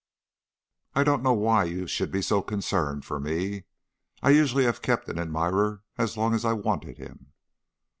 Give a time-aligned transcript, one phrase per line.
[0.95, 3.65] "I don't know why you should be so concerned for me.
[4.23, 7.33] I usually have kept an admirer as long as I wanted him."